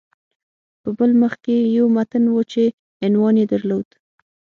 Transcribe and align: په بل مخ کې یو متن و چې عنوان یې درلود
په 0.81 0.89
بل 0.97 1.11
مخ 1.21 1.33
کې 1.45 1.57
یو 1.77 1.85
متن 1.95 2.23
و 2.29 2.35
چې 2.51 2.63
عنوان 3.05 3.35
یې 3.41 3.45
درلود 3.53 3.87